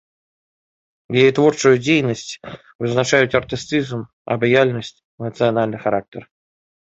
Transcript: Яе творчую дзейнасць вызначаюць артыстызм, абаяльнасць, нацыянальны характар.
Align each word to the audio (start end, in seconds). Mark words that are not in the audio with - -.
Яе 1.23 1.25
творчую 1.39 1.73
дзейнасць 1.85 2.31
вызначаюць 2.85 3.37
артыстызм, 3.41 4.01
абаяльнасць, 4.37 4.93
нацыянальны 5.27 5.77
характар. 5.85 6.21